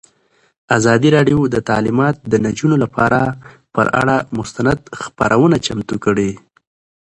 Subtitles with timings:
[0.77, 3.19] ازادي راډیو د تعلیمات د نجونو لپاره
[3.73, 6.31] پر اړه مستند خپرونه چمتو کړې.